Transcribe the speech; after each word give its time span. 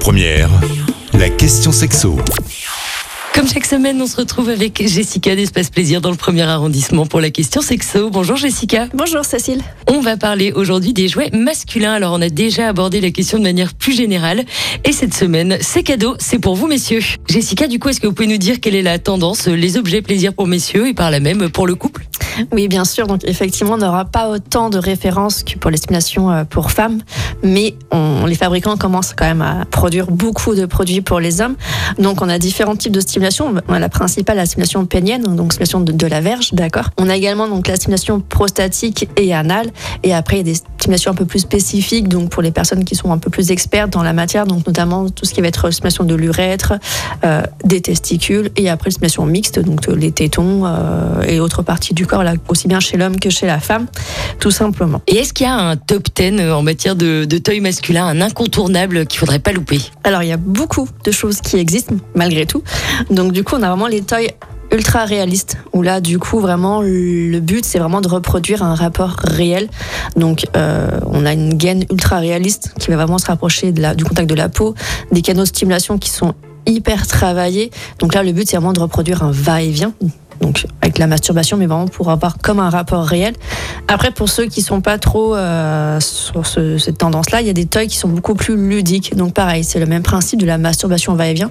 Première, 0.00 0.48
la 1.12 1.28
question 1.28 1.72
sexo. 1.72 2.16
Comme 3.34 3.46
chaque 3.46 3.66
semaine, 3.66 4.00
on 4.02 4.06
se 4.06 4.16
retrouve 4.16 4.48
avec 4.48 4.82
Jessica 4.86 5.36
d'Espace 5.36 5.70
Plaisir 5.70 6.00
dans 6.00 6.10
le 6.10 6.16
premier 6.16 6.42
arrondissement 6.42 7.06
pour 7.06 7.20
la 7.20 7.30
question 7.30 7.60
sexo. 7.60 8.10
Bonjour 8.10 8.36
Jessica. 8.36 8.88
Bonjour 8.92 9.24
Cécile. 9.24 9.62
On 9.88 10.00
va 10.00 10.16
parler 10.16 10.52
aujourd'hui 10.52 10.92
des 10.92 11.06
jouets 11.06 11.30
masculins. 11.32 11.92
Alors 11.92 12.14
on 12.14 12.22
a 12.22 12.28
déjà 12.28 12.68
abordé 12.68 13.00
la 13.00 13.10
question 13.10 13.38
de 13.38 13.44
manière 13.44 13.74
plus 13.74 13.92
générale. 13.92 14.44
Et 14.84 14.92
cette 14.92 15.14
semaine, 15.14 15.58
c'est 15.60 15.82
cadeau, 15.82 16.16
c'est 16.18 16.38
pour 16.38 16.56
vous 16.56 16.66
messieurs. 16.66 17.00
Jessica, 17.28 17.68
du 17.68 17.78
coup, 17.78 17.88
est-ce 17.88 18.00
que 18.00 18.06
vous 18.06 18.14
pouvez 18.14 18.28
nous 18.28 18.36
dire 18.36 18.58
quelle 18.58 18.74
est 18.74 18.82
la 18.82 18.98
tendance, 18.98 19.46
les 19.46 19.76
objets 19.76 20.02
plaisir 20.02 20.34
pour 20.34 20.46
messieurs 20.46 20.88
et 20.88 20.94
par 20.94 21.10
là 21.10 21.20
même 21.20 21.50
pour 21.50 21.66
le 21.66 21.76
couple? 21.76 22.06
Oui, 22.52 22.68
bien 22.68 22.84
sûr. 22.84 23.06
Donc 23.06 23.20
effectivement, 23.24 23.74
on 23.74 23.78
n'aura 23.78 24.04
pas 24.04 24.28
autant 24.28 24.70
de 24.70 24.78
références 24.78 25.42
que 25.42 25.56
pour 25.56 25.70
l'estimation 25.70 26.30
euh, 26.30 26.44
pour 26.44 26.70
femmes, 26.70 27.02
mais 27.42 27.74
les 28.26 28.34
fabricants 28.34 28.76
commencent 28.76 29.14
quand 29.14 29.24
même 29.24 29.42
à 29.42 29.64
produire 29.70 30.10
beaucoup 30.10 30.54
de 30.54 30.66
produits 30.66 31.00
pour 31.00 31.20
les 31.20 31.40
hommes. 31.40 31.56
Donc 31.98 32.22
on 32.22 32.28
a 32.28 32.38
différents 32.38 32.76
types 32.76 32.92
de 32.92 33.00
stimulation. 33.00 33.54
On 33.68 33.74
a 33.74 33.78
la 33.78 33.88
principale, 33.88 34.36
la 34.36 34.46
stimulation 34.46 34.84
pénienne, 34.86 35.22
donc 35.22 35.52
stimulation 35.52 35.80
de, 35.80 35.92
de 35.92 36.06
la 36.06 36.20
verge, 36.20 36.52
d'accord. 36.52 36.90
On 36.98 37.08
a 37.08 37.16
également 37.16 37.48
donc 37.48 37.66
la 37.66 37.76
stimulation 37.76 38.20
prostatique 38.20 39.08
et 39.16 39.34
anale. 39.34 39.70
Et 40.02 40.14
après, 40.14 40.40
il 40.40 40.46
y 40.46 40.50
a 40.50 40.54
des 40.54 40.60
stimulations 40.80 41.10
un 41.10 41.14
peu 41.14 41.26
plus 41.26 41.40
spécifiques, 41.40 42.08
donc 42.08 42.30
pour 42.30 42.42
les 42.42 42.50
personnes 42.50 42.84
qui 42.84 42.94
sont 42.94 43.12
un 43.12 43.18
peu 43.18 43.30
plus 43.30 43.50
expertes 43.50 43.90
dans 43.90 44.02
la 44.02 44.12
matière, 44.12 44.46
donc 44.46 44.66
notamment 44.66 45.08
tout 45.10 45.24
ce 45.26 45.34
qui 45.34 45.40
va 45.40 45.48
être 45.48 45.70
stimulation 45.70 46.04
de 46.04 46.14
l'urètre, 46.14 46.74
euh, 47.24 47.42
des 47.64 47.80
testicules, 47.80 48.50
et 48.56 48.70
après 48.70 48.90
stimulation 48.90 49.26
mixte, 49.26 49.58
donc 49.58 49.88
euh, 49.88 49.94
les 49.94 50.10
tétons 50.10 50.62
euh, 50.64 51.22
et 51.22 51.38
autres 51.38 51.62
parties 51.62 51.92
du 51.92 52.06
corps, 52.06 52.24
là, 52.24 52.34
aussi 52.48 52.66
bien 52.66 52.80
chez 52.80 52.96
l'homme 52.96 53.20
que 53.20 53.28
chez 53.28 53.46
la 53.46 53.60
femme, 53.60 53.86
tout 54.38 54.50
simplement. 54.50 55.02
Et 55.06 55.18
est-ce 55.18 55.32
qu'il 55.32 55.46
y 55.46 55.50
a 55.50 55.54
un 55.54 55.76
top 55.76 56.08
10 56.16 56.50
en 56.50 56.62
matière 56.62 56.96
de, 56.96 57.26
de 57.26 57.38
toy 57.38 57.60
masculin, 57.60 58.06
un 58.06 58.20
incontournable 58.20 59.06
qu'il 59.06 59.18
faudrait 59.18 59.38
pas 59.38 59.52
louper? 59.52 59.80
Alors, 60.04 60.22
il 60.22 60.28
y 60.28 60.32
a 60.32 60.38
beaucoup 60.38 60.88
de 61.04 61.10
choses 61.10 61.40
qui 61.40 61.56
existent, 61.58 61.94
malgré 62.14 62.46
tout. 62.46 62.62
Donc, 63.10 63.32
du 63.32 63.44
coup, 63.44 63.56
on 63.56 63.62
a 63.62 63.68
vraiment 63.68 63.86
les 63.86 64.00
toys 64.00 64.30
ultra 64.72 65.04
réalistes, 65.04 65.56
où 65.72 65.82
là, 65.82 66.00
du 66.00 66.18
coup, 66.18 66.40
vraiment, 66.40 66.80
le 66.82 67.38
but, 67.40 67.64
c'est 67.64 67.78
vraiment 67.78 68.00
de 68.00 68.08
reproduire 68.08 68.62
un 68.62 68.74
rapport 68.74 69.16
réel. 69.22 69.68
Donc, 70.16 70.46
euh, 70.56 71.00
on 71.06 71.26
a 71.26 71.32
une 71.32 71.54
gaine 71.54 71.84
ultra 71.90 72.18
réaliste 72.18 72.72
qui 72.78 72.90
va 72.90 72.96
vraiment 72.96 73.18
se 73.18 73.26
rapprocher 73.26 73.72
du 73.72 74.04
contact 74.04 74.28
de 74.28 74.34
la 74.34 74.48
peau, 74.48 74.74
des 75.12 75.22
canaux 75.22 75.42
de 75.42 75.48
stimulation 75.48 75.98
qui 75.98 76.10
sont 76.10 76.34
hyper 76.66 77.06
travaillés. 77.06 77.70
Donc 77.98 78.14
là, 78.14 78.22
le 78.22 78.32
but, 78.32 78.48
c'est 78.48 78.56
vraiment 78.56 78.72
de 78.72 78.80
reproduire 78.80 79.22
un 79.22 79.32
va-et-vient. 79.32 79.92
Donc, 80.40 80.66
avec 80.80 80.98
la 80.98 81.06
masturbation, 81.06 81.56
mais 81.56 81.66
vraiment 81.66 81.86
pour 81.86 82.10
avoir 82.10 82.38
comme 82.38 82.60
un 82.60 82.70
rapport 82.70 83.04
réel. 83.04 83.34
Après, 83.88 84.10
pour 84.10 84.28
ceux 84.28 84.46
qui 84.46 84.62
sont 84.62 84.80
pas 84.80 84.98
trop 84.98 85.34
euh, 85.36 86.00
sur 86.00 86.46
ce- 86.46 86.78
cette 86.78 86.98
tendance-là, 86.98 87.42
il 87.42 87.46
y 87.46 87.50
a 87.50 87.52
des 87.52 87.66
toys 87.66 87.86
qui 87.86 87.96
sont 87.96 88.08
beaucoup 88.08 88.34
plus 88.34 88.56
ludiques. 88.56 89.14
Donc, 89.16 89.34
pareil, 89.34 89.64
c'est 89.64 89.78
le 89.80 89.86
même 89.86 90.02
principe 90.02 90.40
de 90.40 90.46
la 90.46 90.56
masturbation 90.58 91.14
va-et-vient, 91.14 91.50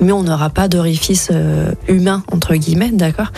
mais 0.00 0.12
on 0.12 0.22
n'aura 0.22 0.48
pas 0.50 0.68
d'orifice 0.68 1.28
euh, 1.30 1.72
humain, 1.88 2.22
entre 2.32 2.54
guillemets, 2.54 2.90
d'accord? 2.92 3.30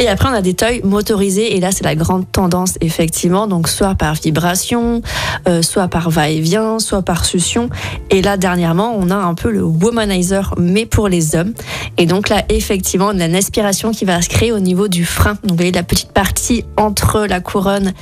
Et 0.00 0.08
après, 0.08 0.28
on 0.28 0.32
a 0.32 0.40
des 0.40 0.54
toys 0.54 0.80
motorisés, 0.84 1.56
et 1.56 1.60
là, 1.60 1.70
c'est 1.70 1.84
la 1.84 1.94
grande 1.94 2.30
tendance, 2.30 2.78
effectivement. 2.80 3.46
Donc, 3.46 3.68
soit 3.68 3.94
par 3.94 4.14
vibration, 4.14 5.02
euh, 5.48 5.62
soit 5.62 5.88
par 5.88 6.10
va-et-vient, 6.10 6.78
soit 6.78 7.02
par 7.02 7.24
succion. 7.24 7.68
Et 8.10 8.22
là, 8.22 8.36
dernièrement, 8.36 8.94
on 8.96 9.10
a 9.10 9.16
un 9.16 9.34
peu 9.34 9.50
le 9.50 9.62
womanizer, 9.62 10.54
mais 10.58 10.86
pour 10.86 11.08
les 11.08 11.34
hommes. 11.34 11.52
Et 11.98 12.06
donc 12.06 12.28
là, 12.28 12.42
effectivement, 12.48 13.10
on 13.12 13.20
a 13.20 13.26
une 13.26 13.34
aspiration 13.34 13.92
qui 13.92 14.04
va 14.04 14.22
se 14.22 14.28
créer 14.28 14.52
au 14.52 14.60
niveau 14.60 14.88
du 14.88 15.04
frein. 15.04 15.34
Donc, 15.42 15.50
vous 15.50 15.56
voyez 15.56 15.72
la 15.72 15.82
petite 15.82 16.12
partie 16.12 16.64
entre 16.76 17.26
la 17.26 17.40
couronne 17.40 17.92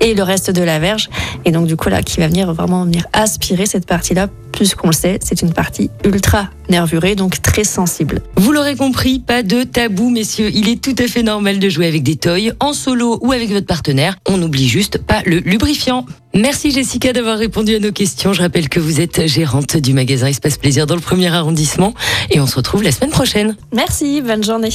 et 0.00 0.14
le 0.14 0.22
reste 0.22 0.50
de 0.50 0.62
la 0.62 0.78
verge. 0.78 1.08
Et 1.44 1.52
donc, 1.52 1.66
du 1.66 1.76
coup, 1.76 1.88
là, 1.88 2.02
qui 2.02 2.20
va 2.20 2.28
venir 2.28 2.52
vraiment 2.52 2.84
venir 2.84 3.06
aspirer 3.12 3.66
cette 3.66 3.86
partie-là. 3.86 4.28
Puisqu'on 4.60 4.88
le 4.88 4.92
sait, 4.92 5.18
c'est 5.24 5.40
une 5.40 5.54
partie 5.54 5.88
ultra 6.04 6.50
nervurée, 6.68 7.14
donc 7.14 7.40
très 7.40 7.64
sensible. 7.64 8.20
Vous 8.36 8.52
l'aurez 8.52 8.76
compris, 8.76 9.18
pas 9.18 9.42
de 9.42 9.62
tabou, 9.62 10.10
messieurs. 10.10 10.50
Il 10.52 10.68
est 10.68 10.82
tout 10.82 10.94
à 10.98 11.06
fait 11.06 11.22
normal 11.22 11.58
de 11.58 11.68
jouer 11.70 11.86
avec 11.86 12.02
des 12.02 12.16
toys, 12.16 12.52
en 12.60 12.74
solo 12.74 13.18
ou 13.22 13.32
avec 13.32 13.48
votre 13.50 13.64
partenaire. 13.64 14.18
On 14.28 14.36
n'oublie 14.36 14.68
juste 14.68 14.98
pas 14.98 15.22
le 15.24 15.38
lubrifiant. 15.38 16.04
Merci 16.34 16.72
Jessica 16.72 17.14
d'avoir 17.14 17.38
répondu 17.38 17.74
à 17.74 17.78
nos 17.78 17.90
questions. 17.90 18.34
Je 18.34 18.42
rappelle 18.42 18.68
que 18.68 18.80
vous 18.80 19.00
êtes 19.00 19.26
gérante 19.26 19.78
du 19.78 19.94
magasin 19.94 20.26
Espace 20.26 20.58
Plaisir 20.58 20.86
dans 20.86 20.94
le 20.94 21.00
premier 21.00 21.28
arrondissement. 21.28 21.94
Et 22.28 22.38
on 22.38 22.46
se 22.46 22.56
retrouve 22.56 22.82
la 22.82 22.92
semaine 22.92 23.12
prochaine. 23.12 23.56
Merci, 23.72 24.20
bonne 24.20 24.44
journée. 24.44 24.74